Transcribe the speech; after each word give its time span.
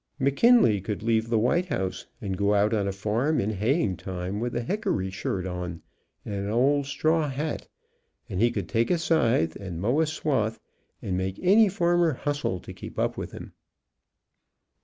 McKinley 0.17 0.81
could 0.81 1.03
leave 1.03 1.29
the 1.29 1.37
white 1.37 1.67
house 1.67 2.07
and 2.19 2.35
go 2.35 2.55
out 2.55 2.73
on 2.73 2.87
a 2.87 2.91
farm 2.91 3.39
in 3.39 3.51
haying 3.51 3.97
time, 3.97 4.39
with 4.39 4.55
a 4.55 4.63
hickory 4.63 5.11
shirt 5.11 5.45
on, 5.45 5.83
and 6.25 6.33
an 6.33 6.49
old 6.49 6.87
straw 6.87 7.29
hat, 7.29 7.67
and 8.27 8.41
he 8.41 8.49
could 8.49 8.67
take 8.67 8.89
a 8.89 8.97
scythe 8.97 9.55
and 9.57 9.79
mow 9.79 9.99
a 10.01 10.07
swath 10.07 10.59
and 11.03 11.17
make 11.17 11.37
any 11.43 11.69
farmer 11.69 12.13
hustle 12.13 12.59
to 12.61 12.73
keep 12.73 12.97
up 12.97 13.15
with 13.15 13.31
him. 13.31 13.53